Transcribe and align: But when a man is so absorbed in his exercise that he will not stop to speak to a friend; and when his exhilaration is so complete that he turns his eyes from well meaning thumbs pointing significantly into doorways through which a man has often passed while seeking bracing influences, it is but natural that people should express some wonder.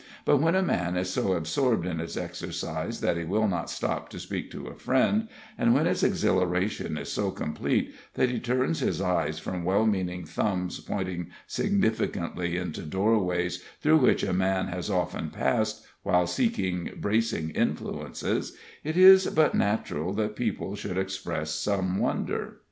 But 0.25 0.37
when 0.37 0.55
a 0.55 0.63
man 0.63 0.97
is 0.97 1.11
so 1.11 1.33
absorbed 1.33 1.85
in 1.85 1.99
his 1.99 2.17
exercise 2.17 3.01
that 3.01 3.17
he 3.17 3.23
will 3.23 3.47
not 3.47 3.69
stop 3.69 4.09
to 4.09 4.19
speak 4.19 4.49
to 4.49 4.65
a 4.65 4.73
friend; 4.73 5.27
and 5.59 5.75
when 5.75 5.85
his 5.85 6.01
exhilaration 6.01 6.97
is 6.97 7.11
so 7.11 7.29
complete 7.29 7.93
that 8.15 8.31
he 8.31 8.39
turns 8.39 8.79
his 8.79 8.99
eyes 8.99 9.37
from 9.37 9.63
well 9.63 9.85
meaning 9.85 10.25
thumbs 10.25 10.79
pointing 10.79 11.29
significantly 11.45 12.57
into 12.57 12.81
doorways 12.81 13.63
through 13.79 13.97
which 13.97 14.23
a 14.23 14.33
man 14.33 14.69
has 14.69 14.89
often 14.89 15.29
passed 15.29 15.85
while 16.01 16.25
seeking 16.25 16.93
bracing 16.99 17.51
influences, 17.51 18.57
it 18.83 18.97
is 18.97 19.27
but 19.27 19.53
natural 19.53 20.13
that 20.13 20.35
people 20.35 20.75
should 20.75 20.97
express 20.97 21.51
some 21.51 21.99
wonder. 21.99 22.57